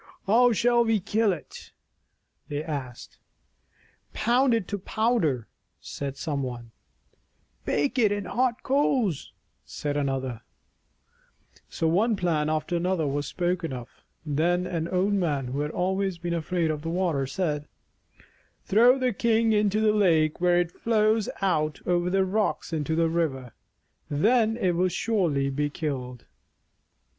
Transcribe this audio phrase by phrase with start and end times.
[0.25, 1.73] "How shall we kill it?"
[2.47, 3.19] they asked.
[4.15, 4.77] IP HOW THE TURTLE SAVED HIS LIFE "Pound it to
[5.31, 5.47] powder,"
[5.79, 6.71] said some one.
[7.65, 9.31] "Bake it in hot coals/'
[9.63, 10.41] said another.
[10.41, 13.87] "Throw the thing into the lake." So one plan after another was spoken of.
[14.25, 17.67] Then an old man who had always been afraid of the water said:
[18.65, 23.07] "Throw the thing into the lake where it flows out over the rocks into the
[23.07, 23.53] river.
[24.09, 26.25] Then it will surely be killed."